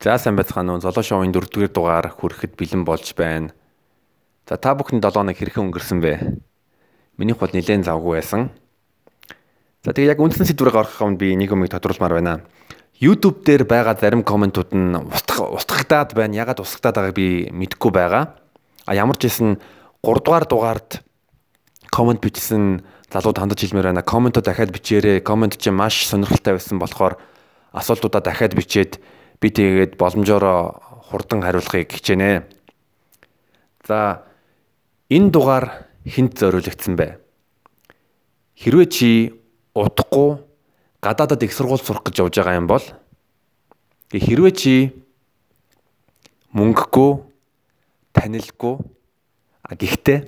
За 0.00 0.16
сайн 0.16 0.32
байцгаана 0.32 0.72
уу. 0.72 0.80
Золоо 0.80 1.04
шоуын 1.04 1.28
4-р 1.28 1.68
дугаар 1.68 2.08
хүрэхэд 2.08 2.56
бэлэн 2.56 2.88
болж 2.88 3.12
байна. 3.12 3.52
За 4.48 4.56
та 4.56 4.72
бүхэн 4.72 4.96
7 4.96 5.12
хоног 5.12 5.36
хэрхэн 5.36 5.68
өнгөрсөн 5.68 6.00
бэ? 6.00 6.40
Минийх 7.20 7.36
бол 7.36 7.52
нэлээд 7.52 7.84
завгүй 7.84 8.16
байсан. 8.16 8.48
За 9.84 9.92
тэгээ 9.92 10.16
яг 10.16 10.24
үндсэн 10.24 10.48
сэдвээр 10.48 10.80
орох 10.80 10.96
юм 11.04 11.20
би 11.20 11.36
нэг 11.36 11.52
юмыг 11.52 11.68
тодруулмаар 11.68 12.16
байна. 12.16 12.40
YouTube 12.96 13.44
дээр 13.44 13.68
байгаа 13.68 13.92
зарим 14.00 14.24
комментууд 14.24 14.72
нь 14.72 14.96
устгах 14.96 15.52
устгагдаад 15.52 16.16
байна. 16.16 16.32
Ягаад 16.32 16.64
устгагдаад 16.64 17.12
байгааг 17.12 17.20
би 17.20 17.52
мэдэхгүй 17.52 17.92
байгаа. 17.92 18.40
А 18.88 18.96
ямар 18.96 19.20
ч 19.20 19.28
хэсэн 19.28 19.60
3 20.00 20.24
дугаар 20.24 20.48
дугаард 20.48 21.04
коммент 21.92 22.24
бичсэн 22.24 22.80
залууд 23.12 23.36
хандаж 23.36 23.60
хэлмээр 23.60 23.92
байна. 23.92 24.00
Комментоо 24.00 24.40
дахиад 24.40 24.72
бичээрэй. 24.72 25.20
Коммент 25.20 25.60
чинь 25.60 25.76
маш 25.76 26.08
сонирхолтой 26.08 26.56
байсан 26.56 26.80
болохоор 26.80 27.20
асуултуудаа 27.76 28.24
дахиад 28.24 28.56
бичээд 28.56 29.19
би 29.40 29.48
тэгээд 29.48 29.96
боломжоор 29.96 30.76
хурдан 31.08 31.40
хариулахыг 31.42 31.90
хичээнэ. 31.90 32.44
За 33.88 34.28
энэ 35.08 35.30
дугаар 35.32 35.88
хинт 36.04 36.38
зориулагдсан 36.38 36.94
бэ? 36.96 37.18
Хэрвээ 38.54 38.86
чи 38.92 39.10
удахгүй 39.74 40.44
гадаадад 41.00 41.42
их 41.42 41.52
сургууль 41.56 41.80
сурах 41.80 42.04
гэж 42.04 42.20
явж 42.20 42.34
байгаа 42.36 42.60
юм 42.60 42.68
бол 42.68 42.84
хэрвээ 44.12 44.52
чи 44.52 44.74
мөнгөгүй 46.52 47.10
танилгүй 48.12 48.74
гэхдээ 49.70 50.18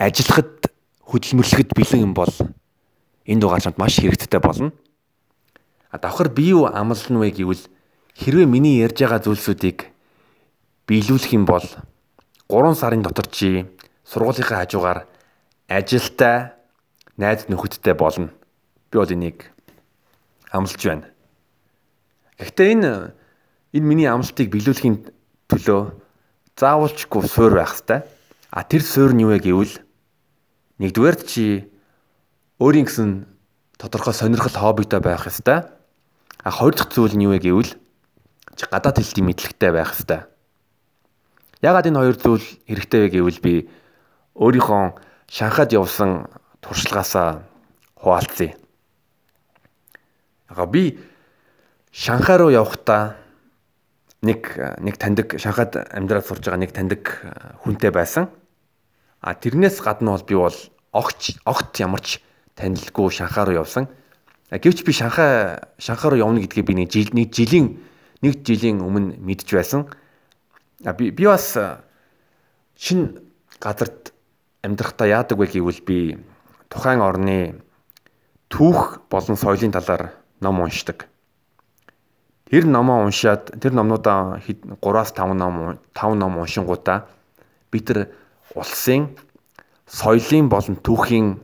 ажиллахад 0.00 0.72
хөдөлмөрлөхөд 1.04 1.70
бэлэн 1.76 2.04
юм 2.10 2.14
бол 2.16 2.32
энэ 3.28 3.40
дугаар 3.40 3.62
чамд 3.62 3.78
маш 3.78 4.00
хэрэгтэй 4.00 4.40
болно. 4.40 4.72
А 5.90 5.98
давхар 5.98 6.28
би 6.32 6.50
юу 6.50 6.66
амлана 6.66 7.20
вэ 7.20 7.30
гэвэл 7.30 7.68
Хэрвээ 8.14 8.46
миний 8.46 8.78
ярьж 8.78 9.02
байгаа 9.02 9.18
зүйлсүүдийг 9.26 9.90
биелүүлэх 10.86 11.34
юм 11.34 11.50
бол 11.50 11.66
3 12.46 12.78
сарын 12.78 13.02
дотор 13.02 13.26
чи 13.26 13.66
сургуулийнхаа 14.06 14.62
хажуугаар 14.62 15.10
ажилтай 15.66 16.54
найз 17.18 17.50
нөхөдтэй 17.50 17.94
болно. 17.98 18.30
Би 18.90 18.98
бол 19.02 19.10
энийг 19.10 19.50
амлаж 20.54 20.78
байна. 20.78 21.10
Гэхдээ 22.38 22.72
энэ 22.78 22.90
энэ 23.74 23.86
миний 23.86 24.06
амлалтыг 24.06 24.46
биелүүлэхийн 24.46 25.10
төлөө 25.50 25.82
заавалчгүй 26.54 27.22
суур 27.26 27.58
байх 27.58 27.74
хэвээр. 27.74 28.06
А 28.54 28.62
тэр 28.62 28.82
суур 28.86 29.10
нь 29.10 29.26
юу 29.26 29.34
вэ 29.34 29.42
гэвэл 29.42 29.74
нэгдүгээр 30.78 31.16
чи 31.26 31.66
өөрийн 32.62 32.86
гэсэн 32.86 33.26
тодорхой 33.74 34.14
сонирхол 34.14 34.54
хоббитой 34.54 35.02
байх 35.02 35.26
хэвээр. 35.26 35.66
А 36.46 36.50
хоёр 36.54 36.74
дахь 36.78 36.94
зүйл 36.94 37.18
нь 37.18 37.26
юу 37.26 37.34
вэ 37.34 37.42
гэвэл 37.42 37.74
гадаад 38.62 38.98
хэлтийн 39.02 39.26
мэдлэгтэй 39.26 39.70
байх 39.74 39.94
хэвээр. 39.94 40.28
Ягаад 41.64 41.88
энэ 41.88 41.98
хоёр 41.98 42.16
зүйл 42.20 42.46
хэрэгтэй 42.68 43.00
вэ 43.00 43.08
гэвэл 43.18 43.40
би 43.40 43.54
өөрийнхөө 44.36 45.00
Шанхайд 45.30 45.72
явсан 45.72 46.28
туршлагаасаа 46.60 47.42
хуваалцъя. 47.96 48.54
Яг 50.52 50.70
би 50.70 51.00
Шанхай 51.90 52.36
руу 52.36 52.52
явахдаа 52.52 53.16
нэг 54.20 54.52
нэг 54.78 54.96
таньдаг 55.00 55.40
Шанхайд 55.40 55.80
амьдраад 55.90 56.26
сурж 56.26 56.44
байгаа 56.44 56.60
нэг 56.60 56.72
таньдаг 56.76 57.02
хүнтэй 57.64 57.90
байсан. 57.90 58.28
А 59.24 59.34
тэрнээс 59.34 59.80
гадна 59.80 60.12
бол 60.12 60.26
би 60.28 60.36
бол 60.36 60.58
огт 60.92 61.40
огт 61.48 61.72
ямарч 61.80 62.20
танилгүй 62.54 63.10
Шанхай 63.10 63.44
руу 63.48 63.64
явсан. 63.64 63.88
Гэвч 64.50 64.84
би 64.84 64.92
Шанхай 64.92 65.64
Шанхай 65.78 66.10
руу 66.12 66.20
явна 66.20 66.44
гэдгийг 66.44 66.66
би 66.66 66.74
нэг 66.74 66.92
жил 66.92 67.08
нэг 67.16 67.32
жилийн 67.32 67.80
нэг 68.24 68.40
жилийн 68.40 68.80
өмнө 68.80 69.20
мэдж 69.20 69.52
байсан. 69.52 69.84
Би 70.96 71.12
би 71.12 71.28
бас 71.28 71.52
шин 72.80 73.20
газарт 73.60 74.16
амьдрахтаа 74.64 75.06
яадаг 75.08 75.38
вэ 75.38 75.52
гэвэл 75.52 75.84
би 75.84 75.98
тухайн 76.72 77.04
орны 77.04 77.60
түүх 78.48 79.04
болон 79.12 79.36
соёлын 79.36 79.76
талаар 79.76 80.16
ном 80.40 80.64
уншдаг. 80.64 81.06
Тэр 82.48 82.66
номоо 82.66 83.04
уншаад 83.04 83.60
тэр 83.60 83.72
номнуудаа 83.76 84.40
3-аас 84.40 85.12
5 85.12 85.34
ном 85.36 85.78
5 85.92 86.14
ном 86.16 86.38
уншингуудаа 86.38 87.08
бид 87.72 87.88
нар 87.90 88.08
улсын 88.54 89.10
соёлын 89.86 90.48
болон 90.48 90.76
түүхийн 90.76 91.40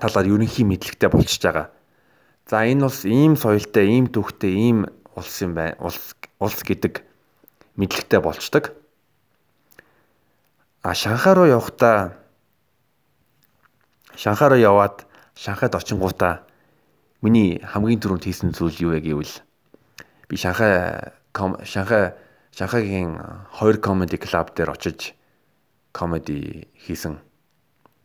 талаар 0.00 0.26
ерөнхий 0.26 0.64
мэдлэгтэй 0.66 1.08
болчихж 1.08 1.42
байгаа. 1.44 1.70
За 2.46 2.62
энэ 2.66 2.84
улс 2.84 3.04
ийм 3.04 3.36
соёлтой, 3.36 3.86
ийм 3.90 4.06
түүхтэй, 4.06 4.52
ийм 4.54 4.86
улс 5.16 5.42
юм 5.42 5.56
бай 5.56 5.74
улс 5.80 6.14
улс 6.38 6.60
гэдэг 6.62 7.02
мэдлэгтэй 7.76 8.20
болцдог. 8.20 8.72
А 10.82 10.94
Шанхай 10.94 11.34
руу 11.34 11.46
явахдаа 11.48 12.14
Шанхай 14.14 14.48
руу 14.48 14.60
яваад 14.60 15.06
Шанхайд 15.34 15.74
очингуудаа 15.74 16.46
миний 17.20 17.60
хамгийн 17.64 18.00
түрүүнд 18.00 18.24
хийсэн 18.28 18.52
зүйл 18.52 18.76
юу 18.80 18.92
вэ 18.92 19.00
гэвэл 19.00 19.34
би 20.28 20.36
Шанхай 20.36 21.12
Шанхай 21.64 22.14
Шанхайгийн 22.52 23.20
хоёр 23.52 23.76
комеди 23.80 24.16
клуб 24.16 24.54
дээр 24.54 24.72
очиж 24.72 25.12
комеди 25.92 26.68
хийсэн. 26.76 27.20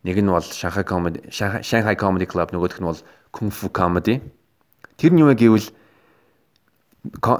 Нэг 0.02 0.16
нь 0.20 0.28
бол 0.28 0.44
Шанхай 0.44 0.84
комеди 0.84 1.28
Шанхай 1.30 1.96
комеди 1.96 2.26
клуб 2.26 2.52
нөгөөх 2.52 2.80
нь 2.80 2.88
бол 2.88 3.00
кунг-фу 3.32 3.70
комеди. 3.70 4.20
Тэр 4.96 5.12
нь 5.12 5.20
юу 5.20 5.32
вэ 5.32 5.36
гэвэл 5.40 5.72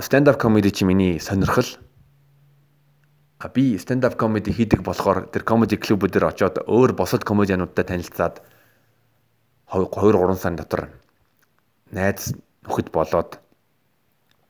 stand 0.01 0.29
up 0.29 0.39
comedy 0.39 0.71
чи 0.71 0.85
миний 0.85 1.21
сонирхол. 1.21 1.65
А 3.39 3.49
би 3.49 3.77
stand 3.77 4.05
up 4.05 4.17
comedy 4.17 4.53
хийдэг 4.53 4.83
болохоор 4.83 5.27
тэр 5.31 5.43
comedy 5.45 5.77
клубүүдээр 5.77 6.25
очиод 6.31 6.59
өөр 6.67 6.93
босод 6.95 7.25
комедиануудтай 7.25 7.85
танилцаад 7.85 8.43
2 9.71 9.89
3 9.91 10.37
сарын 10.37 10.57
дотор 10.57 10.89
найз 11.91 12.35
нөхөд 12.67 12.91
болоод 12.93 13.39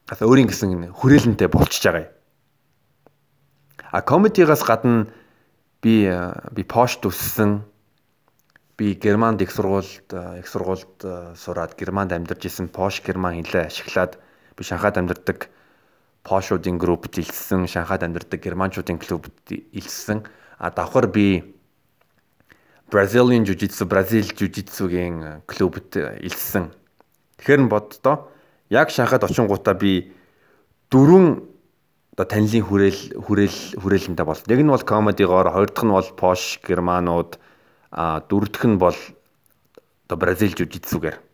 бас 0.09 0.21
өөрийн 0.21 0.49
гэсэн 0.49 0.93
хүрээлэнтэй 0.93 1.49
болчихж 1.49 1.85
байгаа 1.89 2.05
юм. 2.05 2.13
А 3.93 4.01
комедигаас 4.01 4.65
гадна 4.65 5.07
би 5.83 6.09
би 6.53 6.63
пошт 6.65 7.05
өссөн. 7.05 7.63
Би 8.77 8.95
Германд 8.95 9.43
их 9.43 9.53
сургуульд 9.53 10.09
их 10.41 10.49
сургуульд 10.49 11.37
сураад 11.37 11.77
Германд 11.77 12.13
амьдарч 12.13 12.49
исэн 12.49 12.69
пош 12.69 13.03
герман 13.05 13.37
хэлээ 13.37 13.69
ашиглаад 13.69 14.17
би 14.57 14.65
Шанхайд 14.65 14.99
амьдардаг 14.99 15.49
пошуудын 16.23 16.79
группт 16.79 17.19
илссэн, 17.19 17.67
Шанхайд 17.67 18.03
амьдардаг 18.03 18.41
германчуудын 18.41 18.99
клубт 18.99 19.51
илссэн. 19.51 20.25
А 20.59 20.71
давхар 20.71 21.09
би 21.09 21.57
Brazilian 22.91 23.45
Jiu-Jitsu, 23.45 23.87
Бразил 23.87 24.29
Jiu-Jitsu-гийн 24.29 25.43
клубт 25.47 25.97
илссэн. 25.97 26.71
Тэгэхээр 27.39 27.61
н 27.65 27.69
боддоо 27.69 28.29
яг 28.69 28.91
Шанхайд 28.91 29.25
очингуудаа 29.25 29.75
би 29.75 30.13
дөрвөн 30.93 31.41
оо 32.21 32.25
танилын 32.29 32.63
хүрээл 32.69 33.17
хүрээл 33.17 33.81
хүрээлэнтэй 33.81 34.27
бол. 34.29 34.37
Нэг 34.45 34.61
нь 34.61 34.69
бол 34.69 34.85
комедигоор, 34.85 35.49
хоёр 35.49 35.73
дахь 35.73 35.85
нь 35.89 35.97
бол 35.97 36.11
пош 36.13 36.61
германууд, 36.61 37.41
а 37.91 38.21
дөрөв 38.29 38.53
дэх 38.53 38.65
нь 38.69 38.77
бол 38.77 38.99
оо 40.13 40.17
Бразил 40.21 40.53
Jiu-Jitsu-гээр 40.53 41.32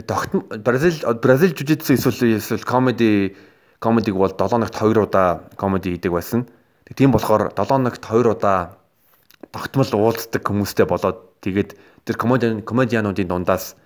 тогтмол 0.00 0.42
Бразил 0.58 1.14
Бразил 1.14 1.56
жижигдсэн 1.56 1.96
эсвэл 1.96 2.36
эсвэл 2.38 2.64
комеди 2.64 3.36
комедиг 3.78 4.14
бол 4.14 4.30
7 4.30 4.58
ногт 4.58 4.74
2 4.74 5.02
удаа 5.02 5.44
комеди 5.56 5.90
хийдэг 5.90 6.12
байсан. 6.12 6.48
Тийм 6.94 7.12
болохоор 7.12 7.52
7 7.52 7.78
ногт 7.78 8.00
2 8.00 8.30
удаа 8.30 8.78
тогтмол 9.50 9.86
уулздаг 9.92 10.42
хүмүүстэй 10.42 10.86
болоод 10.86 11.40
тэгээд 11.40 11.76
тэр 12.04 12.16
комеди 12.16 12.62
комедиануудын 12.64 13.28
дундаас 13.28 13.76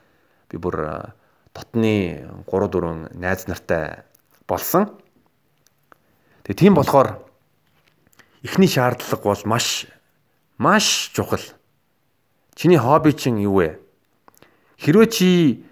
би 0.50 0.58
бүр 0.58 1.10
дотны 1.54 2.22
3 2.46 2.70
4 2.70 3.18
найз 3.18 3.48
нартай 3.48 4.04
болсон. 4.46 4.94
Тэгээ 6.46 6.54
тийм 6.54 6.74
болохоор 6.78 7.18
эхний 8.46 8.68
шаардлага 8.70 9.22
бол 9.22 9.42
маш 9.44 9.86
маш 10.58 11.10
чухал. 11.14 11.42
Чиний 12.54 12.78
хобби 12.78 13.10
чинь 13.10 13.42
юу 13.42 13.58
вэ? 13.58 13.80
Хэрвээ 14.78 15.08
чи 15.10 15.64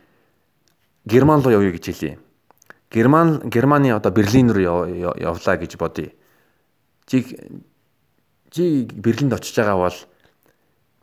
Герман 1.05 1.43
руу 1.43 1.53
явъя 1.53 1.73
гэж 1.73 1.85
хэлье. 1.85 2.19
Герман 2.91 3.41
Германы 3.51 3.93
одоо 3.93 4.13
Берлин 4.13 4.51
руу 4.51 4.89
явлаа 5.17 5.57
гэж 5.57 5.77
бодъё. 5.77 6.13
Чи 7.07 7.27
чи 8.51 8.85
Берлинд 8.87 9.33
очиж 9.33 9.57
байгаа 9.57 9.77
бол 9.77 9.99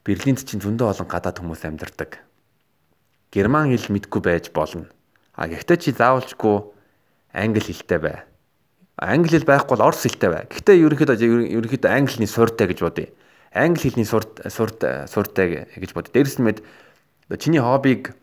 Берлинд 0.05 0.41
чинь 0.41 0.61
зөндөө 0.61 0.89
олон 0.89 1.07
гадаад 1.07 1.37
хүмүүс 1.37 1.61
амьдардаг. 1.67 2.25
Герман 3.31 3.69
хэл 3.69 3.93
мэдгүй 3.93 4.21
байж 4.25 4.49
болно. 4.49 4.89
А 5.37 5.45
гэхдээ 5.47 5.77
чи 5.77 5.91
заавалчгүй 5.93 6.57
англи 7.37 7.61
хэлтэй 7.61 7.99
бай. 8.01 8.17
Англи 8.97 9.37
хэл 9.37 9.45
байхгүй 9.45 9.77
бол 9.77 9.85
орс 9.85 10.01
хэлтэй 10.01 10.29
бай. 10.33 10.43
Гэхдээ 10.49 10.81
ерөнхийдөө 10.81 11.15
ерөнхийдөө 11.61 11.91
англи 11.93 12.17
хэлний 12.17 12.31
суртай 12.31 12.67
гэж 12.73 12.79
бодъё. 12.81 13.13
Англи 13.53 13.85
хэлний 13.85 14.09
сурт 14.09 14.41
сурт 14.49 14.81
суртай 15.05 15.69
гэж 15.77 15.93
бодъё. 15.93 16.11
Дээрс 16.17 16.41
нь 16.41 16.45
мэд 16.49 16.65
чиний 17.37 17.61
хоббиг 17.61 18.17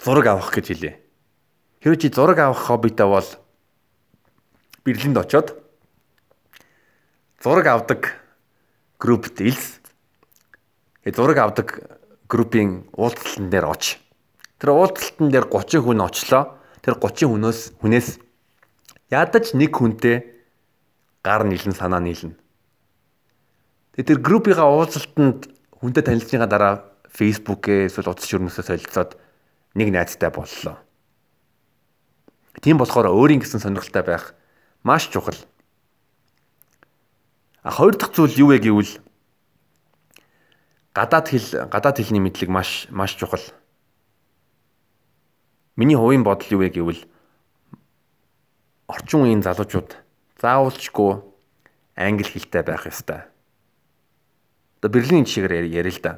зураг 0.00 0.26
авах 0.26 0.52
гэж 0.52 0.66
хэлээ. 0.72 0.94
Хэрвээ 1.82 2.00
чи 2.00 2.08
зураг 2.08 2.38
авах 2.38 2.66
хоббитай 2.66 3.06
бол 3.06 3.26
Берлинд 4.84 5.18
очоод 5.18 5.56
зураг 7.42 7.66
авдаг 7.66 8.20
группт 8.98 9.40
илс. 9.40 9.80
Э 11.04 11.12
зураг 11.12 11.38
авдаг 11.38 11.98
группийн 12.28 12.90
уулзалтан 12.92 13.50
дээр 13.50 13.66
оч. 13.66 13.98
Тэр 14.58 14.70
уулзалтан 14.74 15.30
дээр 15.30 15.46
30 15.46 15.82
хүн 15.82 16.00
очлоо. 16.02 16.58
Тэр 16.82 16.94
30 16.98 17.30
хүнөөс 17.30 17.60
хүнээс 17.82 18.18
ядаж 19.10 19.54
нэг 19.54 19.74
хүнтэй 19.74 20.22
гар 21.22 21.42
нийлэн 21.46 21.74
санаа 21.74 22.02
нийлнэ. 22.02 22.38
Тэгээ 23.94 24.06
тэр 24.06 24.20
группийнхаа 24.22 24.70
уулзалтанд 24.70 25.50
хүнтэй 25.82 26.02
танилцсныхаа 26.02 26.50
дараа 26.50 26.74
фейсбүүкээ 27.10 27.90
эсвэл 27.90 28.10
утас 28.10 28.26
шүрмэсээ 28.28 28.64
солилцоод 28.66 29.18
нэг 29.76 29.92
найзтай 29.92 30.32
боллоо. 30.32 30.80
Тийм 32.64 32.80
болохоор 32.80 33.12
өөрийн 33.12 33.44
гэсэн 33.44 33.60
сонирхолтой 33.60 34.02
байх 34.02 34.34
маш 34.82 35.12
чухал. 35.12 35.36
А 37.60 37.70
хоёр 37.70 37.94
дахь 37.94 38.16
зүйл 38.16 38.32
юу 38.40 38.48
вэ 38.56 38.64
гэвэл 38.64 38.92
гадаад 40.96 41.28
хэл 41.28 41.68
гадаад 41.68 42.00
хэлний 42.00 42.24
мэдлэг 42.24 42.48
маш 42.48 42.88
маш 42.88 43.12
чухал. 43.20 43.44
Миний 45.76 45.96
хувийн 45.96 46.24
бодол 46.24 46.48
юу 46.56 46.64
вэ 46.64 46.72
гэвэл 46.72 47.04
орчин 48.88 49.28
үеийн 49.28 49.44
залуучууд 49.44 49.92
заавалчгүй 50.40 51.20
англи 52.00 52.24
хэлтэй 52.24 52.64
байх 52.64 52.88
ёстой. 52.88 53.28
Одоо 54.80 54.88
Берлиний 54.88 55.28
жишээгээр 55.28 55.68
яриа 55.68 55.92
л 55.92 56.00
да. 56.00 56.12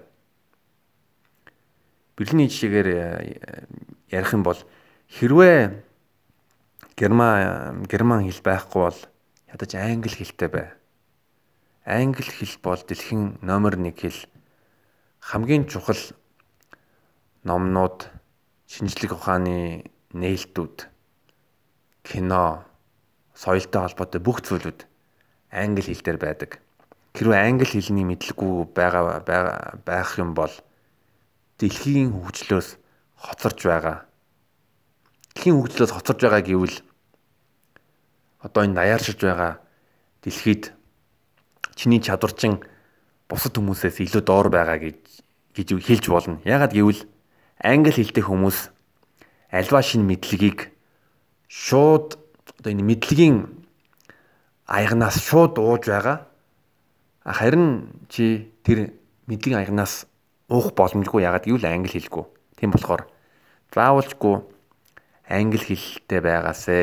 Берлиний 2.19 2.51
жишээгээр 2.51 2.89
э, 2.91 3.67
ярих 4.11 4.35
юм 4.35 4.43
бол 4.43 4.59
хэрвээ 5.07 5.79
герман 6.99 7.87
герман 7.87 8.27
хэл 8.27 8.43
байхгүй 8.43 8.83
бол 8.91 9.01
ядаж 9.47 9.71
англи 9.79 10.19
хэлтэй 10.19 10.51
бай 10.51 10.69
англи 11.89 12.29
хэл 12.29 12.61
бол 12.63 12.77
дэлхийн 12.77 13.41
номер 13.41 13.81
1 13.81 13.97
хэл. 13.97 14.29
Хамгийн 15.21 15.65
чухал 15.65 15.97
номнууд, 17.45 18.13
шинжлэх 18.69 19.17
ухааны 19.17 19.89
нээлтүүд, 20.13 20.85
кино, 22.05 22.65
соёлтой 23.33 23.81
холбоотой 23.89 24.21
бүх 24.21 24.45
зүйлүүд 24.45 24.85
англи 25.49 25.81
хэл 25.81 26.05
дээр 26.05 26.19
байдаг. 26.21 26.61
Хэрвээ 27.17 27.41
англи 27.41 27.65
хэлний 27.65 28.05
мэдлэггүй 28.05 28.69
байгаа 28.77 29.25
байх 29.81 30.19
юм 30.21 30.37
бол 30.37 30.53
дэлхийн 31.59 32.15
хөгжлөөс 32.15 32.79
хоцорж 33.19 33.61
байгаа. 33.67 34.07
Дэлхийн 35.35 35.59
хөгжлөөс 35.59 35.93
хоцорж 35.93 36.21
байгаа 36.23 36.43
гэвэл 36.43 36.77
одоо 38.43 38.63
энэ 38.65 38.79
даяаршиж 38.79 39.19
байгаа 39.19 39.59
дэлхийд 40.23 40.73
чиний 41.75 42.01
чадвар 42.03 42.33
чин 42.35 42.63
бусад 43.29 43.59
хүмүүсээс 43.59 44.03
илүү 44.03 44.23
доор 44.23 44.49
байгаа 44.51 44.79
гэж 44.79 44.99
гэж 45.55 45.69
хэлж 45.79 46.05
болно. 46.11 46.39
Ягаад 46.47 46.75
гэвэл 46.75 47.07
англи 47.63 47.93
хэлтэй 47.93 48.25
хүмүүс 48.25 48.71
альва 49.51 49.83
шин 49.83 50.07
мэдлэгийг 50.07 50.71
шууд 51.47 52.19
одоо 52.59 52.71
энэ 52.73 52.83
мэдлэгийн 52.83 53.47
аягнаас 54.67 55.23
шууд 55.23 55.59
ууж 55.59 55.87
байгаа. 55.87 56.27
Харин 57.23 57.95
чи 58.09 58.51
тэр 58.65 58.97
мэдлэгийн 59.31 59.63
аягнаас 59.63 60.08
уух 60.49 60.73
боломжгүй 60.73 61.23
ягаад 61.23 61.45
гэвэл 61.45 61.69
англи 61.69 61.93
хэлгүй. 61.93 62.25
Тийм 62.57 62.73
болохоор 62.73 63.05
заавалжгүй 63.73 64.37
англи 65.29 65.77
хэлтэй 65.77 66.21
байгаасэ 66.25 66.77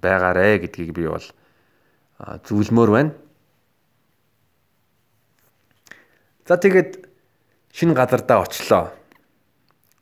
байгаарэ 0.00 0.64
гэдгийг 0.64 0.96
би 0.96 1.04
бол 1.12 1.26
зөвлөмөр 2.18 2.90
байна. 2.90 3.12
За 6.48 6.56
тэгээд 6.56 7.04
шинэ 7.76 7.92
газардаа 7.92 8.48
очлоо. 8.48 8.88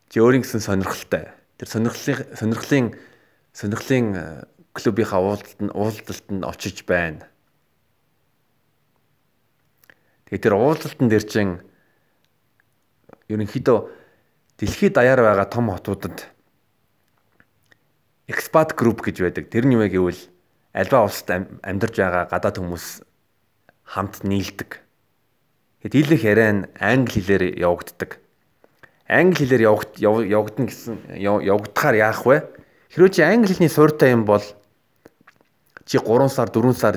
Чи 0.09 0.23
өөрийн 0.23 0.47
гэсэн 0.47 0.63
сонирхолтой. 0.63 1.35
Тэр 1.59 1.69
сонирхлын 1.69 2.23
сонирхлын 2.39 2.87
сонирхлын 3.51 4.07
клубийнхаа 4.71 5.19
уулзалт 5.19 5.59
уулзалтанд 5.75 6.47
очиж 6.47 6.87
байна. 6.87 7.27
Тэгээд 10.31 10.45
тэр 10.47 10.55
уулзалтан 10.55 11.11
дээр 11.11 11.27
чин 11.27 11.49
ерөнхийдөө 13.29 13.79
дэлхийд 14.59 14.95
даяар 14.95 15.21
байгаа 15.21 15.49
том 15.49 15.71
хотуудад 15.71 16.31
экспат 18.29 18.75
групп 18.75 19.03
гэж 19.05 19.21
байдаг. 19.21 19.51
Тэр 19.51 19.67
нь 19.67 19.75
юу 19.77 19.85
вэ 19.85 19.93
гэвэл 19.93 20.21
альва 20.73 21.05
улсад 21.05 21.61
амьдарч 21.63 21.95
байгаа 21.99 22.25
гадаад 22.31 22.57
хүмүүс 22.59 23.05
хамт 23.85 24.25
нийлдэг. 24.25 24.81
Дийлэнх 25.85 26.25
яриа 26.25 26.53
нь 26.53 26.63
англи 26.81 27.21
хэлээр 27.21 27.61
явагддаг. 27.61 28.17
Англи 29.05 29.45
хэлээр 29.45 29.69
явагд 29.69 29.93
явагдана 30.01 30.69
гэсэн 30.73 30.97
явагдахаар 31.21 31.97
яах 32.01 32.25
вэ? 32.25 32.49
Хэрвээ 32.89 33.13
чи 33.13 33.21
англи 33.21 33.53
хэлний 33.53 33.69
суурьтай 33.69 34.17
юм 34.17 34.25
бол 34.25 34.41
чи 35.85 36.01
3 36.01 36.33
сар 36.33 36.49
4 36.49 36.73
сар 36.73 36.97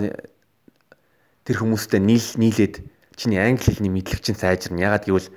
тэр 1.44 1.56
хүмүүстэй 1.60 2.00
нийл 2.00 2.24
нийлээд 2.40 2.80
чиний 3.20 3.44
англи 3.44 3.76
хэлний 3.76 3.92
мэдлэг 3.92 4.24
чинь 4.24 4.40
сайжирна. 4.40 4.80
Ягаад 4.80 5.04
гэвэл 5.04 5.28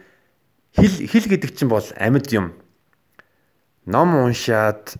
хэл 0.76 0.94
хэл 1.06 1.26
гэдэг 1.26 1.50
чинь 1.56 1.68
бол 1.68 1.84
амьд 1.96 2.26
юм. 2.32 2.54
Ном 3.86 4.14
уншаад 4.14 4.98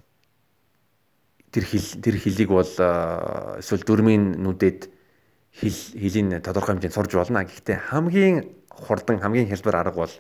тэр 1.51 1.65
хэл 1.67 1.87
тэр 2.03 2.17
хэлийг 2.19 2.51
бол 2.51 2.73
эсвэл 3.59 3.85
дөрмийн 3.87 4.41
нүдэд 4.43 4.91
хэл 5.55 5.79
хэлийн 5.95 6.43
тодорхой 6.43 6.75
хэмжээнд 6.79 6.95
сурж 6.95 7.13
болно. 7.15 7.45
Гэхдээ 7.45 7.91
хамгийн 7.91 8.51
хурдан 8.71 9.21
хамгийн 9.21 9.51
хэлбэр 9.51 9.77
арга 9.77 10.07
бол 10.07 10.15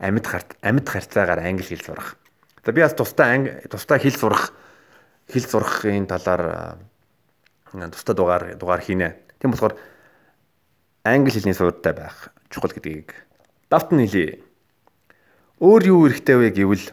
амьд 0.00 0.26
харт 0.26 0.56
амьд 0.60 0.88
харьцаагаар 0.88 1.40
англи 1.44 1.64
хэл 1.64 1.84
сурах. 1.84 2.16
За 2.64 2.72
би 2.72 2.80
бас 2.80 2.94
тусдаа 2.94 3.36
тусдаа 3.68 3.98
хэл 3.98 4.16
сурах 4.16 4.52
хэл 5.28 5.46
сурахын 5.46 6.06
талаар 6.06 6.76
тусдаа 7.72 8.14
дугаар 8.14 8.56
дугаар 8.56 8.80
хийнэ. 8.80 9.16
Тийм 9.38 9.52
болохоор 9.52 9.76
англи 11.04 11.30
хэлний 11.30 11.54
суурьтай 11.54 11.92
байх 11.92 12.32
чухал 12.50 12.72
гэдгийг 12.72 13.14
давт 13.70 13.92
нь 13.92 14.04
хэлье. 14.08 14.42
Өөр 15.60 15.82
юу 15.92 16.08
хэрэгтэй 16.08 16.36
вэ 16.40 16.48
гэвэл 16.56 16.84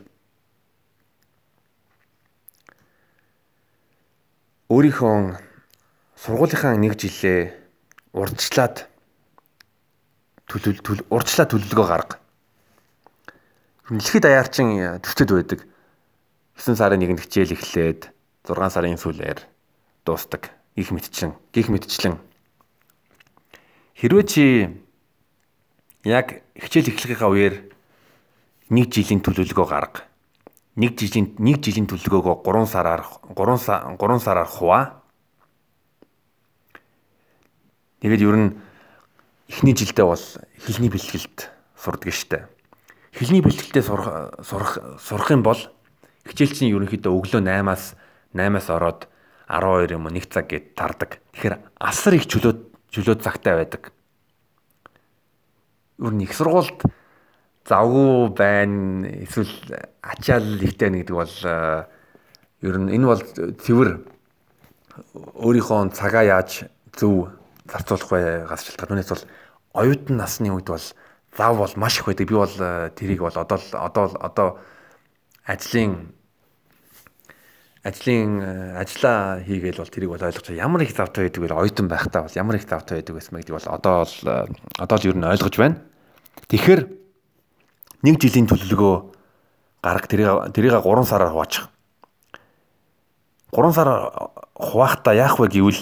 өөрийнхөө 4.68 5.40
сургуулийнхаа 6.19 6.76
нэг 6.76 7.00
жилээ 7.00 7.56
урдчлаад 8.12 8.92
төлөв 10.52 10.83
урдчлаад 11.07 11.47
төлөвлөгөө 11.56 11.88
гарга. 11.88 12.19
Дэлхийд 13.88 14.28
аяарчин 14.28 15.00
төстэд 15.00 15.31
байдаг. 15.31 15.64
9 16.59 16.76
сарын 16.76 17.00
1-нд 17.00 17.24
хичээл 17.24 17.56
эхлээд 17.56 18.12
6 18.44 18.52
сарын 18.68 19.00
сүүлээр 19.00 19.47
дуустдаг. 20.04 20.52
Их 20.76 20.92
мэдчлэн, 20.92 21.40
гих 21.56 21.71
мэдчлэн. 21.71 22.19
Хэрвээ 23.95 24.26
чи 24.28 24.44
яг 26.04 26.44
хичээл 26.59 26.92
эхлэхийнхаа 26.92 27.31
үеэр 27.31 27.77
1 28.69 28.92
жилийн 28.92 29.21
төлөвлөгөө 29.24 29.68
гарга. 29.68 30.04
1 30.76 30.95
жилийн 31.00 31.33
1 31.40 31.64
жилийн 31.64 31.88
төлөвлөгөөгөө 31.90 32.36
3 32.44 32.66
сараар 32.68 33.04
3 33.33 33.97
3 33.97 34.19
сараар 34.19 34.47
хуваа 34.47 34.97
Тэгээд 37.97 38.21
ер 38.21 38.38
нь 38.38 38.50
эхний 39.50 39.74
жилдээ 39.74 40.06
бол 40.06 40.21
хэлний 40.62 40.92
бэлтгэлд 40.94 41.50
сурдаг 41.74 42.14
штэ. 42.14 42.45
Хэлний 43.09 43.42
бэлтгэлдээ 43.42 43.81
сурах 43.81 44.38
сурах 44.45 45.02
сурах 45.02 45.33
юм 45.33 45.42
бол 45.42 45.57
хичээл 46.30 46.54
чинь 46.54 46.69
ерөнхийдөө 46.78 47.09
өглөө 47.09 47.42
8-аас 47.42 47.97
8-аас 48.38 48.68
ороод 48.69 49.09
12 49.50 49.97
юм 49.97 50.06
уу 50.06 50.14
1 50.14 50.30
цаг 50.30 50.45
гээд 50.45 50.78
тардаг. 50.78 51.18
Тэгэхээр 51.33 51.57
асар 51.81 52.14
их 52.14 52.30
чөлөөт 52.30 52.59
чөлөөт 52.94 53.26
цагтай 53.26 53.57
байдаг. 53.57 53.90
Ер 55.97 56.14
нь 56.14 56.21
их 56.21 56.38
сургуульд 56.38 56.86
завгүй 57.68 58.31
байна 58.31 59.12
эсвэл 59.28 59.52
ачаал 60.02 60.59
ихтэй 60.64 60.90
гэдэг 60.90 61.16
бол 61.16 61.36
ер 62.64 62.76
нь 62.80 62.90
энэ 62.95 63.06
бол 63.06 63.21
цэвэр 63.62 63.90
өөрийнхөө 65.38 65.94
цагаа 65.94 66.24
яаж 66.26 66.66
зөв 66.97 67.30
зарцуулах 67.69 68.09
байгаас 68.09 68.64
шалтгаан. 68.66 68.97
Түүнээс 68.97 69.12
бол 69.14 69.26
оюутан 69.78 70.18
насны 70.18 70.50
үед 70.50 70.68
бол 70.71 70.81
зав 71.38 71.57
бол 71.57 71.74
маш 71.76 72.00
их 72.00 72.06
байдаг. 72.07 72.28
Би 72.28 72.36
бол 72.36 72.56
э, 72.59 72.90
тэрийг 72.95 73.21
бол 73.21 73.36
одоо 73.36 73.59
одоо 73.74 74.06
одоо 74.19 74.47
ажлын 75.45 76.14
ажлын 77.83 78.31
э, 78.42 78.81
ажиллаа 78.81 79.44
хийгээл 79.45 79.81
бол 79.83 79.94
тэрийг 79.94 80.12
бол 80.12 80.26
ойлгож 80.26 80.50
ямар 80.50 80.81
их 80.81 80.95
завтай 80.95 81.30
байдаг 81.30 81.44
вэ 81.44 81.54
оюутан 81.54 81.88
байхдаа 81.88 82.26
бол 82.26 82.40
ямар 82.40 82.56
их 82.56 82.66
завтай 82.66 83.00
байдаг 83.00 83.16
байсан 83.16 83.38
гэдэг 83.38 83.54
бол 83.54 83.68
одоо 83.69 83.97
л 84.02 84.18
э, 84.26 84.45
одоо 84.80 84.97
л 84.97 85.07
ер 85.07 85.18
нь 85.18 85.30
ойлгож 85.30 85.56
байна. 85.57 85.78
Тэгэхээр 86.47 86.81
нэг 88.04 88.21
жилийн 88.21 88.49
төлөвлөгөө 88.49 88.95
гарга 89.81 90.07
тэрийг 90.07 90.54
тэрийг 90.54 90.75
3 90.83 91.06
сараар 91.06 91.31
хуваачих. 91.31 91.69
3 93.54 93.73
сар 93.73 93.89
хуваахта 94.54 95.16
яах 95.16 95.39
вэ 95.39 95.47
гэвэл 95.47 95.81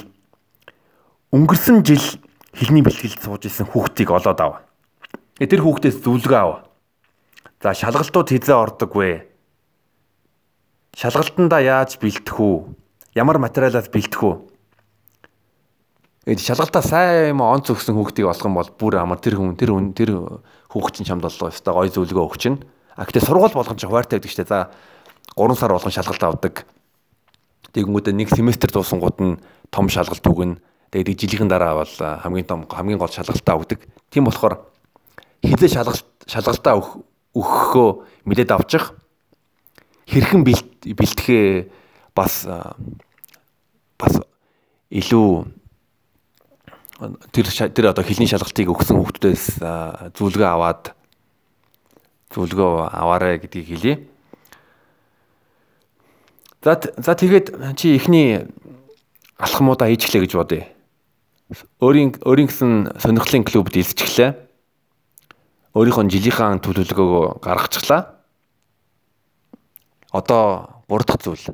өнгөрсөн 1.36 1.84
жил 1.84 2.04
хилний 2.56 2.84
бэлтгэлд 2.86 3.20
сууж 3.20 3.44
исэн 3.48 3.68
хүүхдийг 3.68 4.12
олоод 4.12 4.40
ав. 4.40 4.54
Э, 5.40 5.48
тэр 5.48 5.66
хүүхдээс 5.66 6.00
зүлгээ 6.00 6.40
ав. 6.40 6.70
За 7.60 7.74
шалгалтууд 7.74 8.30
хизээ 8.32 8.56
ордог 8.56 8.96
вэ? 8.96 9.28
Шалгалтандаа 10.96 11.60
яаж 11.60 12.00
бэлтэх 12.00 12.40
үү? 12.40 12.72
Ямар 13.18 13.42
материалаас 13.44 13.92
бэлтэх 13.92 14.22
үү? 14.24 14.34
Шалгалтаа 16.26 16.82
сайн 16.82 17.38
юм 17.38 17.46
онц 17.46 17.70
өгсөн 17.70 17.94
хүүхдийг 17.94 18.26
олох 18.26 18.50
юм 18.50 18.58
бол 18.58 18.70
бүр 18.82 18.98
амар 18.98 19.22
тэр 19.22 19.38
хүн 19.38 19.54
тэр 19.54 19.78
хүн 19.78 19.94
тэр 19.94 20.42
хүүхд 20.74 20.98
чинь 20.98 21.06
чамд 21.06 21.22
боллоо 21.22 21.54
өстой 21.54 21.70
гой 21.70 21.94
зөвлөгөө 21.94 22.26
өгч 22.34 22.42
чинь. 22.42 22.66
А 22.98 23.06
гэтээ 23.06 23.30
сургууль 23.30 23.54
болгон 23.54 23.78
ч 23.78 23.86
хуваартай 23.86 24.18
байдаг 24.18 24.34
дээ. 24.34 24.50
За 24.50 24.74
3 25.38 25.54
сар 25.54 25.70
болгон 25.70 25.94
шалгалт 25.94 26.26
авдаг. 26.26 26.66
Тэгэнгүүтээ 27.78 28.18
нэг 28.18 28.34
семестр 28.34 28.74
дуусангууд 28.74 29.18
нь 29.22 29.38
том 29.70 29.86
шалгалт 29.86 30.26
өгнө. 30.26 30.58
Тэгээд 30.90 31.14
жилийн 31.14 31.46
дараа 31.46 31.86
бол 31.86 31.94
хамгийн 31.94 32.50
том 32.50 32.66
хамгийн 32.66 32.98
гол 32.98 33.14
шалгалтаа 33.14 33.62
өгдөг. 33.62 33.86
Тийм 34.10 34.26
болохоор 34.26 34.66
хизээ 35.46 35.78
шалгалт 35.78 36.10
шалгалтаа 36.26 36.74
өгөхөө 37.38 37.90
мэдээд 38.26 38.50
авчих 38.50 38.98
хэрхэн 40.10 40.42
бэлтгэхээ 40.42 41.70
бас 42.18 42.50
бас 44.02 44.14
илүү 44.90 45.30
тэр 47.32 47.46
тэр 47.76 47.86
одоо 47.92 48.04
хилний 48.08 48.30
шалгалтыг 48.30 48.72
өгсөн 48.72 48.96
хүмүүстээс 48.96 49.44
зөвлөгөө 50.16 50.48
аваад 50.48 50.96
зөвлөгөө 52.32 52.72
аваарэ 52.88 53.44
гэдгийг 53.44 53.68
хэлье. 53.68 53.96
За 56.64 56.80
за 56.80 57.14
тэгээд 57.14 57.76
чи 57.76 58.00
эхний 58.00 58.48
алхмуудаа 59.38 59.92
хийчихлээ 59.92 60.24
гэж 60.24 60.34
бодъё. 60.40 60.64
Өөрийн 61.84 62.16
өөрийн 62.24 62.50
гэсэн 62.50 62.96
сонирхлын 62.98 63.44
клубд 63.44 63.76
илсчихлээ 63.76 64.46
өөрийнхөө 65.76 66.08
жилийнхаа 66.08 66.56
төлөвлөгөөгөө 66.64 67.44
гаргачихлаа. 67.44 68.02
Одоо 70.16 70.82
гурав 70.88 71.06
дахь 71.06 71.20
зүйл 71.20 71.46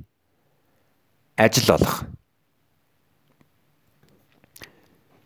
ажил 1.35 1.73
олох. 1.73 2.05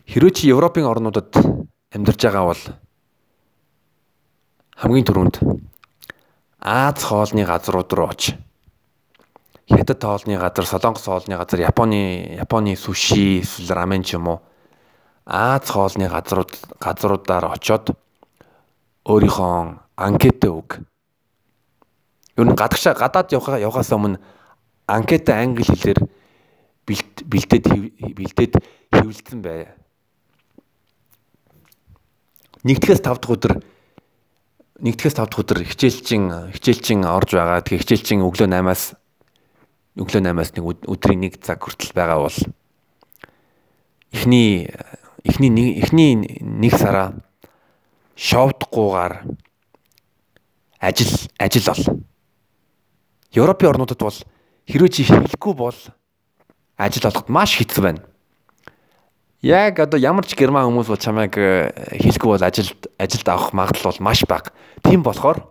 Хэрвээ 0.05 0.33
чи 0.33 0.49
Европын 0.49 0.85
орнуудад 0.85 1.33
амьдарч 1.93 2.21
байгаа 2.21 2.45
бол 2.49 2.63
хамгийн 4.75 5.07
түрүүнд 5.07 5.35
Аз 6.65 7.03
хоолны 7.03 7.45
газрууд 7.45 7.93
руу 7.93 8.09
оч. 8.09 8.33
Хятад 9.69 10.01
хоолны 10.01 10.39
газар, 10.41 10.65
Солонгос 10.65 11.05
хоолны 11.05 11.37
газар, 11.37 11.61
Японы 11.61 12.33
Японы 12.41 12.75
суши, 12.75 13.45
рамен 13.69 14.01
ч 14.01 14.17
юм 14.17 14.27
уу. 14.27 14.41
Аз 15.25 15.69
хоолны 15.69 16.09
газрууд 16.09 16.49
газруудаар 16.81 17.53
очоод 17.53 17.93
өөрийнхөө 19.05 19.77
анкетэ 19.93 20.49
үг. 20.49 20.81
Ер 22.33 22.45
нь 22.49 22.57
гадагшаа 22.57 22.97
гадаад 22.97 23.29
явхаа 23.29 23.61
явхаас 23.61 23.93
өмнө 23.93 24.17
анкетэ 24.89 25.37
англи 25.37 25.69
хэлээр 25.69 26.01
бэлдээд 27.29 27.65
бэлдээд 28.09 28.53
хэвлэлсэн 28.89 29.41
бай. 29.45 29.69
Нэгдгээс 32.65 33.05
5 33.05 33.21
дахь 33.21 33.29
өдөр 33.29 33.53
нэгдгээс 34.81 35.15
5 35.21 35.29
дахь 35.29 35.41
өдөр 35.45 35.59
хичээлчин 35.69 36.49
хичээлчин 36.49 37.05
орж 37.05 37.37
байгаа. 37.37 37.61
Тэгээ 37.61 37.81
хичээлчин 37.85 38.25
өглөө 38.25 38.49
8-аас 38.49 38.97
өглөө 40.01 40.21
8-аас 40.25 40.49
нэг 40.57 40.65
өдрийн 40.89 41.21
нэг 41.21 41.37
цаг 41.45 41.61
хүртэл 41.61 41.93
байгаа 41.93 42.25
бол 42.25 42.37
эхний 44.09 44.73
эхний 45.21 45.77
эхний 45.77 46.11
нэг 46.41 46.73
сараа 46.73 47.13
шовдгуугаар 48.17 49.29
ажил 50.81 51.13
ажил 51.37 51.69
бол. 51.69 52.01
Европын 53.29 53.69
орнуудад 53.69 54.01
бол 54.01 54.17
хэрвээ 54.65 54.89
чи 54.89 55.05
хэлэхгүй 55.05 55.53
бол 55.53 55.77
ажил 56.81 57.05
олоход 57.05 57.29
маш 57.29 57.61
хэцүү 57.61 57.83
байна. 57.85 58.01
Яг 59.45 59.77
одоо 59.77 60.01
ямар 60.01 60.25
ч 60.25 60.33
герман 60.33 60.65
хүмүүс 60.65 60.89
бол 60.89 60.97
чамайг 60.97 61.37
э, 61.37 61.69
хэлэхгүй 62.01 62.33
бол 62.33 62.41
ажилд 62.41 62.89
ажилд 62.97 63.27
авах 63.29 63.53
магадлал 63.53 63.93
бол 63.93 64.01
маш 64.01 64.25
бага. 64.25 64.49
Тийм 64.81 65.05
болохоор 65.05 65.45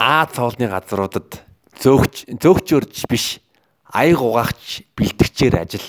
А 0.00 0.24
цоолны 0.24 0.72
газруудад 0.72 1.44
зөөгч 1.84 2.32
зөөгчөрж 2.32 3.04
биш 3.12 3.44
аяг 3.92 4.24
угаагч 4.24 4.88
бэлтгэгчээр 4.96 5.60
ажил 5.60 5.84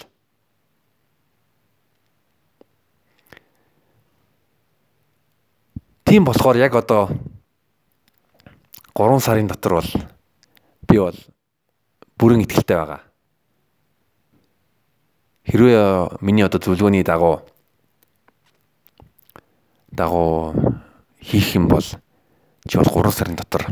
Тийм 6.03 6.27
болохоор 6.27 6.59
яг 6.59 6.75
одоо 6.75 7.07
3 8.91 9.23
сарын 9.23 9.47
дотор 9.47 9.79
бол 9.79 9.89
би 10.83 10.97
бол 10.99 11.15
бүрэн 12.19 12.43
ихтэлтэй 12.43 12.75
байгаа. 12.75 13.08
Хэрвээ 15.49 16.21
миний 16.21 16.45
одоо 16.45 16.61
зөвлөгөөний 16.61 17.01
дагуу 17.01 17.41
дагуу 19.89 20.53
хийх 21.17 21.57
юм 21.57 21.65
бол 21.67 21.81
чи 22.69 22.77
бол 22.77 22.85
3 22.85 23.09
сарын 23.09 23.35
дотор 23.35 23.65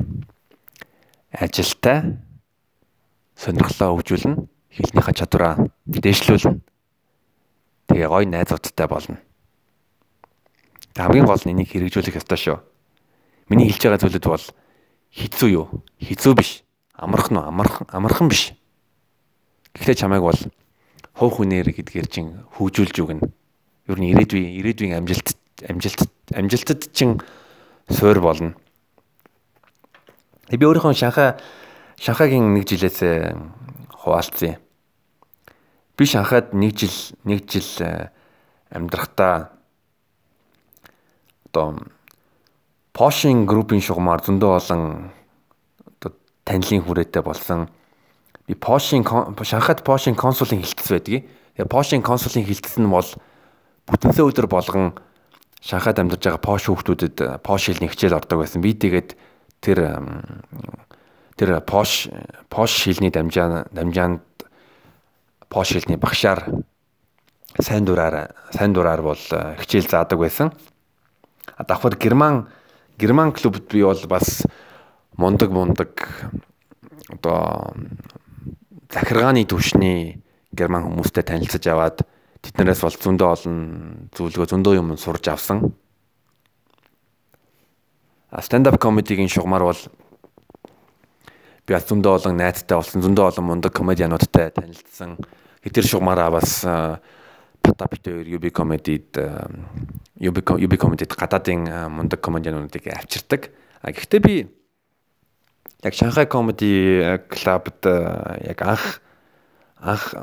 ажилтаа 1.30 2.18
сонирхлоо 3.38 3.94
хөгжүүлнэ, 3.94 4.50
хэлнийхээ 4.74 5.16
чадвараа 5.22 5.70
дээшлүүлнэ. 5.86 6.58
Тэгээ 7.88 8.10
гой 8.10 8.26
найзуудтай 8.26 8.88
болно. 8.90 9.22
Хамгийн 10.98 11.30
гол 11.30 11.42
нь 11.46 11.54
энийг 11.54 11.70
хэрэгжүүлэх 11.70 12.18
ёстой 12.18 12.42
шүү. 12.42 12.58
Миний 13.54 13.70
хэлж 13.70 13.86
байгаа 13.86 14.02
зүйлүүд 14.02 14.26
бол 14.26 14.46
хэцүү 15.14 15.50
юу? 15.54 15.86
Хэцүү 16.02 16.34
биш. 16.34 16.66
Амархан 16.98 17.38
уу? 17.38 17.46
Амархан 17.46 17.86
амархан 17.94 18.28
биш. 18.34 18.58
Гэхдээ 19.78 20.02
чамайг 20.02 20.26
бол 20.26 20.42
хов 21.18 21.42
хүнээр 21.42 21.74
гэдгээр 21.74 22.08
чин 22.08 22.46
хөгжүүлж 22.54 22.96
өгнө. 23.02 23.26
Ер 23.90 23.98
нь 23.98 24.10
ирээдүйн 24.14 24.62
ирээдүйн 24.62 24.94
амжилт 25.02 25.34
амжилт 25.66 26.06
амжилтад 26.38 26.94
чин 26.94 27.18
суур 27.90 28.22
болно. 28.22 28.54
Би 30.54 30.62
өөрийнхөө 30.62 30.94
Шанхай 30.94 31.42
Шанхайгийн 31.98 32.54
нэг 32.54 32.70
жилээс 32.70 33.02
хуваалцсан. 33.98 34.62
Би 35.98 36.06
Шанхайд 36.06 36.54
нэг 36.54 36.78
жил 36.78 36.94
нэг 37.26 37.50
жил 37.50 37.66
амьдрахтаа 38.70 39.58
одоо 41.50 41.82
Porsche 42.94 43.34
группийн 43.46 43.82
шугамар 43.82 44.22
зөндөө 44.22 44.52
олон 44.58 45.12
одоо 45.86 46.14
танилын 46.46 46.86
хүрээтэй 46.86 47.22
болсон. 47.26 47.70
Би 48.48 48.56
Porsche 48.56 49.04
Шанхайд 49.44 49.84
Porsche 49.84 50.16
консулын 50.16 50.64
хилцс 50.64 50.88
байдгийг. 50.88 51.28
Тэгээ 51.56 51.68
Porsche 51.68 52.02
консулын 52.02 52.48
хилцс 52.48 52.80
нь 52.80 52.88
бол 52.88 53.08
бүтэнсэ 53.86 54.24
өдөр 54.24 54.48
болгон 54.48 54.96
Шанхайд 55.60 56.00
амьдарч 56.00 56.24
байгаа 56.24 56.40
Porsche 56.40 56.72
хүмүүстэд 56.72 57.44
Porsche 57.44 57.76
хэлний 57.76 57.92
хичээл 57.92 58.16
ордог 58.16 58.40
байсан. 58.40 58.64
Би 58.64 58.72
тэгээд 58.72 59.20
тэр 59.60 60.00
тэр 61.36 61.60
Porsche 61.68 62.16
Porsche 62.48 62.88
хэлний 62.88 63.12
дамжаа 63.12 63.68
дамжаанд 63.76 64.24
Porsche 65.52 65.84
хэлний 65.84 66.00
багшаар 66.00 66.48
сайн 67.60 67.84
дураар 67.84 68.32
сайн 68.56 68.72
дураар 68.74 69.02
бол 69.02 69.20
хичээл 69.60 69.92
заадаг 69.92 70.20
байсан 70.20 70.54
давхар 71.68 71.98
герман 71.98 72.48
герман 72.98 73.32
клубд 73.32 73.72
би 73.72 73.84
бол 73.84 74.00
бас 74.08 74.46
мундаг 75.18 75.52
мундаг 75.52 75.90
одоо 77.10 77.74
захиргааны 78.94 79.44
түвшний 79.48 80.22
герман 80.56 80.88
хүмүүстэй 80.88 81.24
танилцаж 81.28 81.64
аваад 81.68 82.04
тэднээс 82.44 82.82
бол 82.84 82.96
зөндөө 82.96 83.28
олон 83.28 83.58
зүйлгөө 84.16 84.48
зөндөө 84.54 84.74
юм 84.80 84.96
сурж 84.98 85.28
авсан. 85.32 85.74
Stand 88.44 88.68
up 88.68 88.80
comedy-гийн 88.80 89.32
шугамар 89.32 89.64
бол 89.68 89.82
би 91.68 91.74
зөндөө 91.76 92.14
олон 92.20 92.40
найзтай 92.40 92.78
болсон, 92.78 93.04
зөндөө 93.04 93.26
олон 93.32 93.46
мундаг 93.48 93.76
комедиануудтай 93.76 94.52
танилцсан. 94.56 95.18
Тэр 95.68 95.84
шугамараа 95.84 96.32
бас 96.32 96.64
Пата 97.68 97.88
бит 97.92 98.06
хоёр 98.06 98.24
UB 98.24 98.52
comedy-д 98.52 99.20
UB 100.24 100.38
UB 100.40 100.74
comedy-д 100.80 101.16
гадаадын 101.20 101.92
мундаг 101.92 102.22
комедиануудыг 102.22 102.88
авчирдаг. 102.88 103.52
А 103.82 103.92
гэхдээ 103.92 104.20
би 104.24 104.48
яг 105.84 105.94
Шанхай 105.94 106.26
comedy 106.26 107.20
club-д 107.30 107.86
яг 108.48 108.62
анх 108.62 109.02
анх 109.78 110.16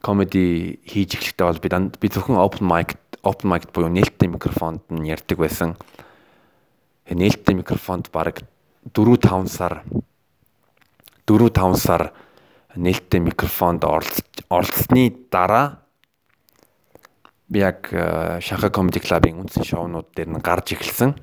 comedy 0.00 0.80
хийж 0.88 1.16
эхлэхдээ 1.20 1.46
бол 1.46 1.60
би 1.60 1.68
би 2.00 2.08
зөвхөн 2.08 2.40
open 2.40 2.64
mic 2.64 2.96
open 3.20 3.50
mic 3.52 3.68
буюу 3.72 3.92
нээлттэй 3.92 4.28
микрофонд 4.28 4.88
нь 4.88 5.08
ярьдаг 5.10 5.38
байсан. 5.38 5.76
Нээлттэй 7.10 7.54
микрофонд 7.54 8.08
баг 8.10 8.40
4 8.94 9.18
5 9.20 9.48
сар 9.52 9.84
4 11.26 11.50
5 11.50 11.76
сар 11.76 12.12
нээлттэй 12.76 13.20
микрофонд 13.20 13.84
оролцсны 13.84 15.12
дараа 15.30 15.82
би 17.48 17.60
яг 17.60 17.88
Шанхай 18.40 18.70
Comedy 18.70 19.00
Club-ын 19.04 19.44
үндсэн 19.44 19.64
шоунууд 19.64 20.10
дээр 20.16 20.34
нь 20.34 20.42
гарч 20.42 20.72
эхэлсэн. 20.74 21.14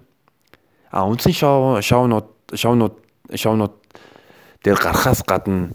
А 0.92 1.04
үндсэн 1.10 1.34
шоу 1.36 1.82
шоунууд 1.82 2.54
шоунууд 2.56 3.03
шоунууд 3.32 3.80
дээр 4.64 4.80
гарахаас 4.80 5.24
гадна 5.24 5.72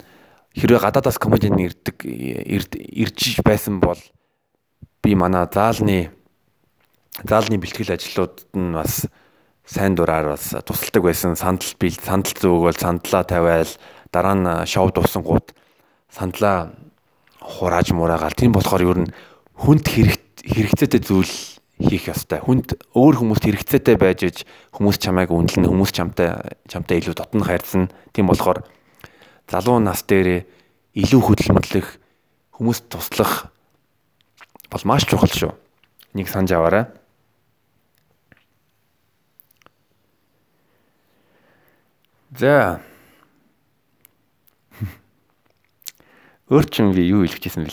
хэрвээ 0.53 0.81
гадаадаас 0.83 1.19
комедиан 1.23 1.57
ирдэг 1.59 2.05
ирж 2.05 3.41
байсан 3.45 3.81
бол 3.81 3.99
би 5.03 5.15
манай 5.15 5.47
заалны 5.49 6.11
заалны 7.25 7.59
бэлтгэл 7.59 7.95
ажлууд 7.95 8.53
нь 8.55 8.75
бас 8.75 9.07
сайн 9.69 9.95
дураар 9.95 10.37
бас 10.37 10.55
тусалдаг 10.65 11.03
байсан. 11.03 11.37
Сандал 11.37 11.73
бил 11.79 11.97
сандал 11.97 12.33
зөөгөл 12.33 12.79
сандлаа 12.79 13.25
тавиал 13.25 13.73
дараа 14.13 14.35
нь 14.35 14.67
шоу 14.67 14.91
дуусангууд 14.91 15.53
сандлаа 16.09 16.73
хурааж 17.41 17.93
мураагаал. 17.93 18.33
Тийм 18.33 18.53
болохоор 18.53 18.83
ер 18.83 18.99
нь 19.05 19.13
хүнд 19.57 19.85
хэрэгцээтэй 19.89 21.01
зүйл 21.05 21.58
хийх 21.79 22.11
ёстой. 22.11 22.43
Хүнд 22.43 22.75
өөр 22.93 23.23
хүмүүст 23.23 23.47
хэрэгцээтэй 23.47 23.97
байж 23.97 24.21
иж 24.27 24.37
хүмүүс 24.75 24.99
чамайг 24.99 25.31
үнэлнэ, 25.31 25.71
хүмүүс 25.71 25.95
чамтай 25.95 26.59
чамтай 26.67 26.99
илүү 26.99 27.15
дотн 27.15 27.47
хайрцсан. 27.47 27.89
Тийм 28.11 28.27
болохоор 28.27 28.67
залуу 29.47 29.79
нас 29.79 30.03
дээр 30.03 30.43
илүү 30.99 31.21
хөдөлмөрлөх, 31.23 31.89
хүмүүст 32.59 32.85
туслах 32.91 33.55
бол 34.69 34.85
маш 34.85 35.07
чухал 35.07 35.31
шүү. 35.31 35.55
Нэг 36.19 36.29
санаж 36.29 36.53
аваарай. 36.53 36.85
За. 42.37 42.83
Өөрчн 46.53 46.93
би 46.93 47.09
юу 47.09 47.25
хэлэх 47.25 47.41
гэсэн 47.41 47.71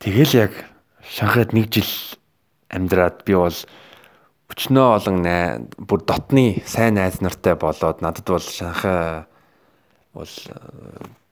Тэгэл 0.00 0.48
яг 0.48 0.52
Шанхайд 1.04 1.52
нэг 1.52 1.68
жил 1.68 1.92
амьдраад 2.72 3.20
би 3.28 3.36
бол 3.36 3.52
өчнөө 4.48 4.86
олон 4.96 5.18
бүр 5.76 6.00
дотны 6.08 6.64
сайн 6.64 6.96
найз 6.96 7.20
нартай 7.20 7.52
болоод 7.52 8.00
надад 8.00 8.24
бол 8.24 8.40
Шанхай 8.40 9.28
бол 10.16 10.32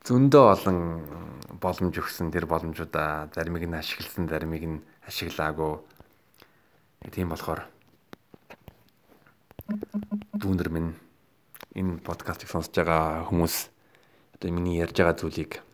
зөндөө 0.05 0.45
олон 0.53 0.79
боломж 1.65 1.97
өгсөн 1.97 2.29
тэр 2.29 2.45
боломжуудаа 2.45 3.33
заримыг 3.33 3.65
нь 3.65 3.73
ашигласан 3.73 4.29
заримыг 4.29 4.65
нь 4.69 4.85
ашиглаагүй. 5.09 5.81
Тийм 7.09 7.33
болохоор 7.33 7.65
дүүнэр 10.37 10.69
минь 10.69 10.93
энэ 11.73 12.05
подкастыг 12.05 12.53
сонсож 12.53 12.77
байгаа 12.77 13.25
хүмүүс 13.33 13.73
одоо 14.37 14.53
миний 14.53 14.77
ярьж 14.77 15.01
байгаа 15.01 15.17
зүйлийг 15.17 15.65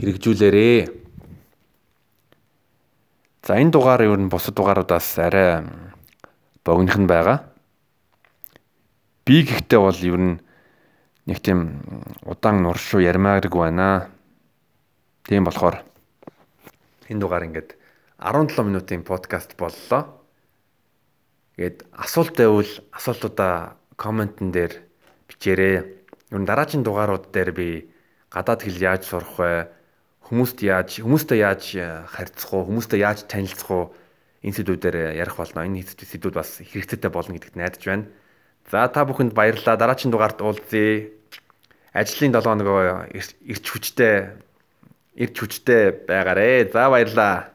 хэрэгжүүлээрээ. 0.00 1.01
За 3.42 3.58
энэ 3.58 3.74
дугаар 3.74 4.06
ер 4.06 4.22
нь 4.22 4.30
бусад 4.30 4.54
дугааруудаас 4.54 5.18
арай 5.18 5.66
богиных 6.62 6.94
нь 6.94 7.10
байгаа. 7.10 7.50
Би 9.26 9.42
гэхдээ 9.42 9.80
бол 9.82 9.98
ер 9.98 10.22
нь 10.22 10.34
нэг 11.26 11.42
тийм 11.42 11.82
удаан 12.22 12.62
нуршуу 12.62 13.02
ярмаарг 13.02 13.50
байна. 13.50 14.14
Тийм 15.26 15.42
болохоор 15.42 15.82
энэ 17.10 17.18
дугаар 17.18 17.50
ингээд 17.50 17.74
17 18.22 18.62
минутын 18.62 19.02
подкаст 19.02 19.58
боллоо. 19.58 20.22
Тэгээд 21.58 21.82
асуулт 21.98 22.38
байвал 22.38 22.70
асуултуудаа 22.94 23.74
комментэн 23.98 24.54
дээр 24.54 24.86
бичээрэй. 25.26 26.06
Ер 26.30 26.38
нь 26.38 26.46
дараагийн 26.46 26.86
дугаарууд 26.86 27.34
дээр 27.34 27.50
би 27.50 27.90
гадаад 28.30 28.62
хэл 28.62 28.78
яаж 28.78 29.02
сурах 29.02 29.34
вэ? 29.34 29.81
Хүмүүст 30.32 30.64
яаж 30.64 31.04
хүмүүстэй 31.04 31.44
яаж 31.44 31.76
харьцах 32.08 32.56
уу? 32.56 32.64
Хүмүүстэй 32.64 33.04
яаж 33.04 33.28
танилцах 33.28 33.68
уу? 33.68 33.84
Энэ 34.40 34.64
сэдвүүдээр 34.64 35.12
ярих 35.20 35.36
болно. 35.36 35.68
Энэ 35.68 35.84
сэдвүүд 35.84 36.32
бас 36.32 36.56
хэрэгцээтэй 36.56 37.12
болно 37.12 37.36
гэдэгт 37.36 37.60
найдаж 37.60 37.84
байна. 37.84 38.08
За 38.72 38.88
та 38.88 39.04
бүхэнд 39.04 39.36
баярлалаа. 39.36 39.76
Дараагийн 39.76 40.08
дугаард 40.08 40.40
уулзъя. 40.40 41.12
Ажлын 41.92 42.32
7 42.32 42.48
хоногоо 42.48 43.04
ирч 43.12 43.66
хүчтэй 43.68 44.32
ирч 45.20 45.36
хүчтэй 45.36 46.08
байгаарэ. 46.08 46.72
За 46.72 46.88
баярлалаа. 46.88 47.51